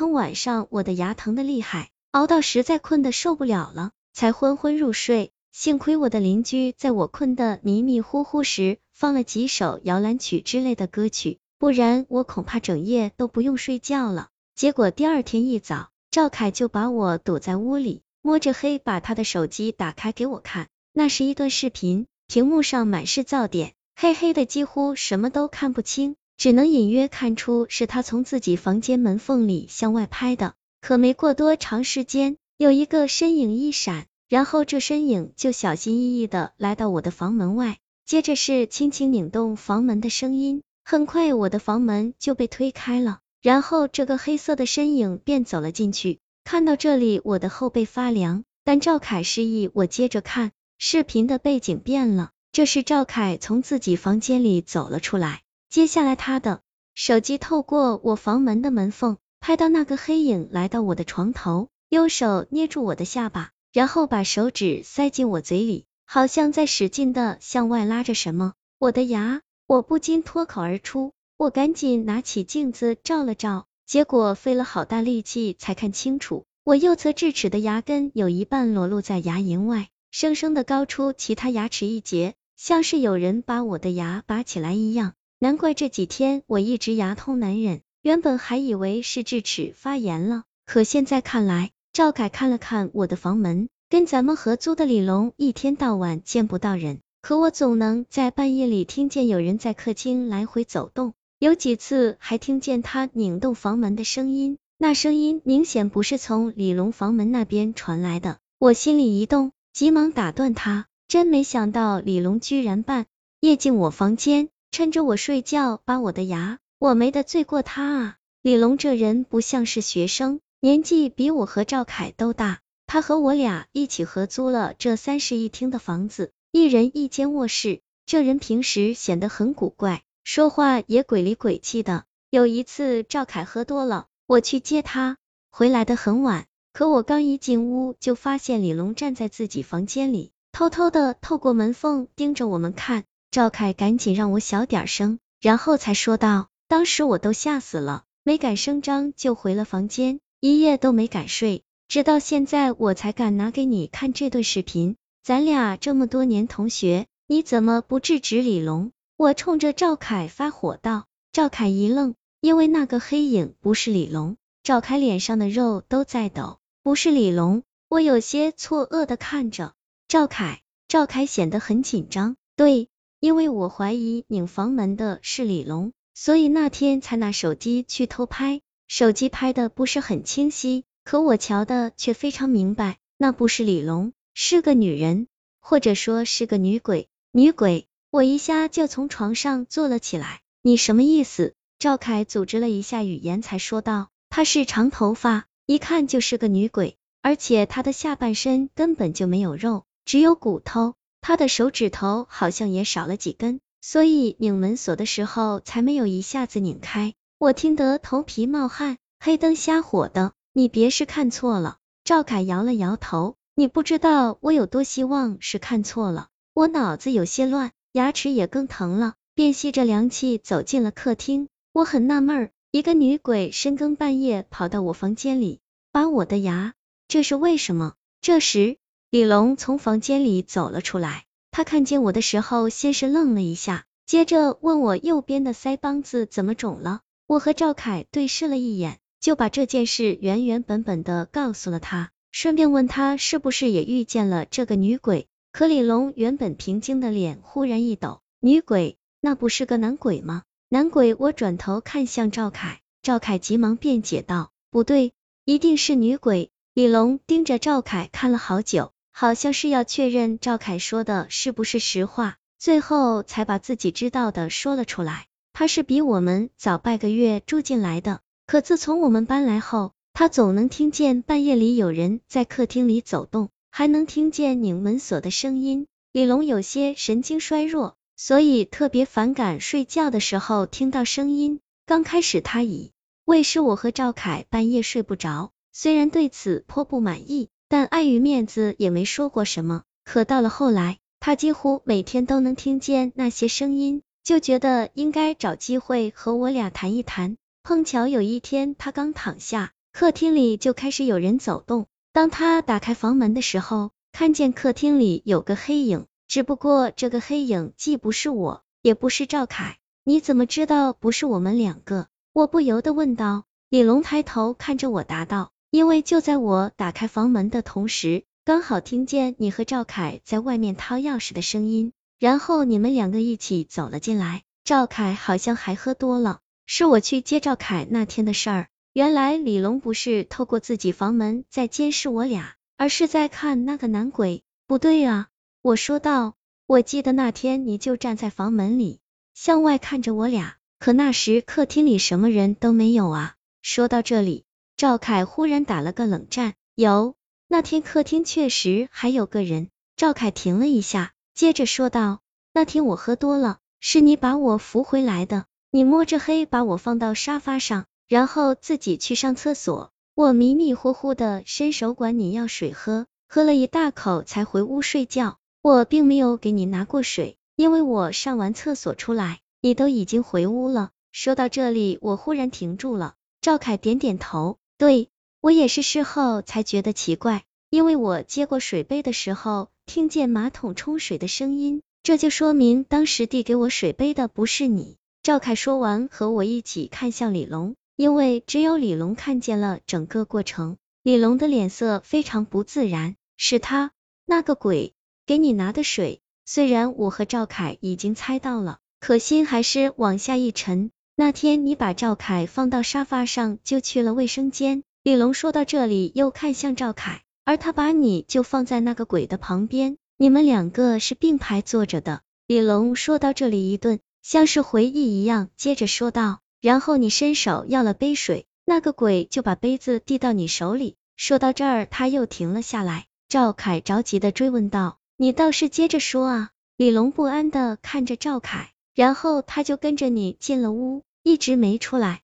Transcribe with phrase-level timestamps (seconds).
[0.00, 5.30] 疼晚上我的牙疼的厉害，熬到实在困得受不了了，才昏昏入睡。
[5.52, 14.28] 幸亏我的邻居在我困得迷迷糊糊时放了几首摇篮曲之类的歌曲，不然我恐怕整夜都不用睡觉了。
[14.54, 30.54] 结果第二天一早，赵凯就把我堵在屋里，摸着黑把他的手机打开给我看，那是一段视频，屏幕上满是噪点，黑黑的，几乎什么都看不清，只能隐约看出是他从自己房间门缝里向外拍的。
[30.80, 37.76] 可没过多长时间，有一个身影一闪，然后这身影就小心翼翼的来到我的房门外，
[38.06, 43.18] 接着是轻轻拧动房门的声音，很快我的房门就被推开了。
[43.42, 46.20] 然后这个黑色的身影便走了进去。
[46.44, 48.44] 看到这里，我的后背发凉。
[48.64, 55.42] 但赵凯示意我接着看，视频的背景变了，这是赵凯从自己房间里走了出来。
[55.70, 56.62] 接下来，他的
[56.96, 68.54] 手机透过我房门的门缝，拍到那个黑影来到我的床头，用手捏住我的下巴，然后把手指塞进我嘴里，好像在使劲的向外拉着什么。
[68.80, 71.12] 我的牙，我不禁脱口而出。
[71.36, 85.14] 我赶紧拿起镜子照了照，结果费了好大力气才看清楚，我右侧智齿的牙根有一半裸露在牙龈外，生生的高出其他牙齿一截，像是有人把我的牙拔起来一样。
[85.42, 101.14] 难怪这几天我一直牙痛难忍，原本还以为是智齿发炎了，可现在看来，赵凯看了看我的房门，跟咱们合租的李龙一天到晚见不到人，可我总能在半夜里听见有人在客厅来回走动。
[101.38, 108.36] 有几次还听见他拧动房门的声音，那声音明显不是从李龙房门那边传来的。
[108.58, 110.84] 我心里一动，急忙打断他。
[111.08, 113.06] 真没想到李龙居然半
[113.40, 116.58] 夜进我房间，趁着我睡觉拔我的牙。
[116.78, 118.16] 我没得罪过他啊！
[118.40, 122.60] 李龙这人不像是学生，年纪比我和赵凯都大。
[122.86, 127.80] 他和我俩一起合租了这三室一厅的房子，一人一间卧室。
[128.06, 130.02] 这人平时显得很古怪。
[130.24, 132.04] 说话也鬼里鬼气的。
[132.30, 135.18] 有一次赵凯喝多了，我去接他，
[135.50, 136.46] 回来的很晚。
[136.72, 143.04] 可我刚一进屋，就发现李龙站在自己房间里，偷偷的透过门缝盯着我们看。
[143.30, 154.96] 赵凯赶紧让我小点声，然后才说道：“当时我都吓死了，没敢声张，就回了房间，一夜都没敢睡，直到现在我才敢拿给你看这段视频。
[155.22, 164.38] 咱俩这么多年同学，你怎么不制止李龙？”我冲着赵凯发火道，赵凯一愣，因为那个黑影不是李龙。
[164.64, 167.62] 赵凯脸上的肉都在抖，不是李龙。
[167.88, 169.74] 我有些错愕的看着
[170.08, 172.34] 赵凯，赵凯显得很紧张。
[172.56, 172.88] 对，
[173.20, 178.62] 因为我怀疑拧房门的是李龙，所以那天才拿手机去偷拍。
[178.88, 185.28] 手机拍的不是很清晰，可我瞧的却非常明白，那不是李龙，是个女人，
[185.60, 187.86] 或者说是个女鬼，女鬼。
[188.10, 191.54] 我一下就从床上坐了起来，你什么意思？
[191.78, 211.78] 赵凯组织了一下语言，才说道：“她是长头发，一看就是个女鬼，而且她的下半身根本就没有肉，只有骨头，他的手指头好像也少了几根，所以拧门锁的时候才没有一下子拧开。”我听得头皮冒汗，黑灯瞎火的，你别是看错了。
[212.04, 217.72] 赵凯摇了摇头，你不知道我有多希望是看错了，我脑子有些乱。
[217.92, 221.48] 牙齿也更疼了，便吸着凉气走进了客厅。
[221.72, 225.60] 我很纳闷，一个女鬼深更半夜跑到我房间里
[225.90, 226.74] 拔我的牙，
[227.08, 227.94] 这是为什么？
[228.20, 228.76] 这时，
[229.10, 231.24] 李龙从房间里走了出来。
[231.50, 237.00] 他看见我的时候，先是愣了一下，接着问我右边的腮帮子怎么肿了。
[237.26, 245.26] 我和赵凯对视了一眼，就把这件事原原本本的告诉了他，顺便问他是不是也遇见了这个女鬼。
[245.50, 250.44] 可李龙原本平静的脸忽然一抖，女鬼，那不是个男鬼吗？
[250.68, 255.12] 男鬼，我转头看向赵凯，赵凯急忙辩解道，不对，
[255.44, 256.52] 一定是女鬼。
[256.74, 265.26] 李龙盯着赵凯看了好久，好像是要确认赵凯说的是不是实话，最后才把自己知道的说了出来。
[265.52, 273.48] 他是比我们早半个月住进来的，可自从我们搬来后，他总能听见半夜里有人在客厅里走动。
[273.72, 281.60] 还能听见拧门锁的声音，李龙有些神经衰弱，所以特别反感睡觉的时候听到声音。
[281.86, 282.90] 刚开始他以
[283.24, 289.84] 为是我和赵凯半夜睡不着，虽然对此颇不满意，但碍于面子也没说过什么。
[290.04, 297.36] 可到了后来，他几乎每天都能听见那些声音，就觉得应该找机会和我俩谈一谈。
[297.62, 301.86] 碰巧有一天他刚躺下，客厅里就开始有人走动。
[302.12, 309.78] 当他打开房门的时候，看见客厅里有个黑影，只不过这个黑影既不是我，也不是赵凯。
[310.02, 312.08] 你怎么知道不是我们两个？
[312.32, 313.44] 我不由得问道。
[313.68, 324.42] 李龙抬头看着我答道：“因为就在我打开房门的同时，刚好听见你和赵凯在外面掏钥匙的声音，然后你们两个一起走了进来。
[324.64, 328.68] 赵凯好像还喝多了，是我去接赵凯那天的事儿。
[328.92, 334.42] 原来李龙不是透过自己房门在监视我俩，而是在看那个男鬼。
[334.66, 335.28] 不对啊，
[335.62, 336.34] 我说道，
[336.66, 338.98] 我记得那天你就站在房门里，
[339.34, 344.44] 向外看着我俩，可那时客厅里什么人都没有啊。”说到这里，
[344.80, 346.54] 赵凯忽然打了个冷战。
[346.74, 347.14] 有，
[347.48, 349.68] 那天客厅确实还有个人。
[349.94, 352.20] 赵凯停了一下，接着说道
[352.54, 355.44] ：“那天我喝多了，是你把我扶回来的。
[355.70, 359.90] 你摸着黑把我放到沙发上，然后自己去上厕所。
[360.14, 365.36] 我迷迷糊糊的伸手管你要水喝，喝了一大口才回屋睡觉。
[365.60, 373.12] 我并没有给你拿过水，因为我上完厕所出来，你都已经回屋了。”说到这里，我忽然停住了。
[373.42, 375.10] 赵凯点点头，对
[375.42, 384.96] 我也是事后才觉得奇怪，因为我接过水杯的时候，听见马桶冲水的声音，这就说明当时递给我水杯的不是你。
[385.22, 390.78] 赵凯说完，和我一起看向李龙，因为只有李龙看见了整个过程。
[391.02, 393.90] 李龙的脸色非常不自然，是他
[394.24, 394.94] 那个鬼
[395.26, 396.22] 给你拿的水。
[396.46, 400.90] 虽然我和赵凯已经猜到了，可心还是往下一沉。
[401.16, 404.82] 那天你把赵凯放到沙发上，就去了卫生间。
[405.02, 412.22] 李龙说到这里，又看向赵凯，而他把你就放在那个鬼的旁边，你们两个是并排坐着的。
[412.46, 420.96] 李龙说到这里一顿，像是回忆一样，接着说道：然后你伸手要了杯水，那个鬼就把杯子递到你手里。
[421.16, 423.06] 说到这儿，他又停了下来。
[423.28, 426.50] 赵凯着急的追问道：你倒是接着说啊！
[426.76, 431.04] 李龙不安的看着赵凯，然后他就跟着你进了屋。
[431.22, 432.20] 一直没出来。